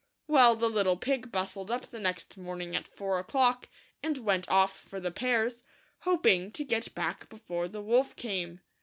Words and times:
''Well, 0.27 0.55
the 0.55 0.67
little 0.67 0.97
pig 0.97 1.31
bustled 1.31 1.69
up 1.69 1.85
the 1.85 1.99
next 1.99 2.35
morning 2.35 2.75
at 2.75 2.89
lour 2.99 3.19
o'clock, 3.19 3.69
and 4.01 4.17
went 4.17 4.49
off 4.49 4.75
for 4.75 4.99
the 4.99 5.11
pears, 5.11 5.63
hoping 5.99 6.51
to 6.53 6.65
get 6.65 6.95
back 6.95 7.29
before 7.29 7.67
the 7.67 7.83
wolf 7.83 8.15
came. 8.15 8.61